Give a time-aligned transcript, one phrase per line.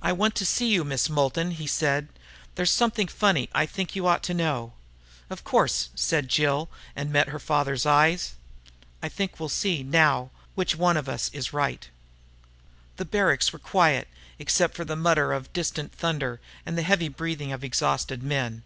[0.00, 2.08] "I want to see you, Miss Moulton," he said.
[2.54, 4.72] "There's something funny I think you ought to know."
[5.28, 8.32] "Of course," said Jill, and met her father's eyes.
[9.02, 11.86] "I think we'll see, now, which one of us is right."
[12.96, 17.52] The barracks were quiet, except for the mutter of distant thunder and the heavy breathing
[17.52, 18.62] of exhausted men.